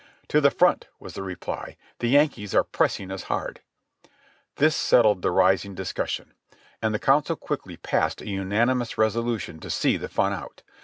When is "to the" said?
0.29-0.49